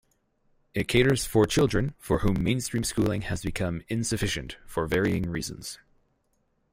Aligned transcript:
It 0.73 0.87
caters 0.87 1.27
for 1.27 1.45
children 1.45 1.93
for 1.99 2.21
whom 2.21 2.43
mainstream 2.43 2.83
schooling 2.83 3.21
has 3.21 3.43
become 3.43 3.83
insufficient, 3.87 4.57
for 4.65 4.87
varying 4.87 5.29
reasons. 5.29 5.77